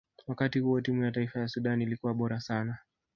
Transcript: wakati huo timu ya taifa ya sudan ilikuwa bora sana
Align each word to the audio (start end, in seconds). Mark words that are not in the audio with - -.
wakati 0.27 0.59
huo 0.59 0.81
timu 0.81 1.03
ya 1.03 1.11
taifa 1.11 1.39
ya 1.39 1.47
sudan 1.47 1.81
ilikuwa 1.81 2.13
bora 2.13 2.39
sana 2.41 2.77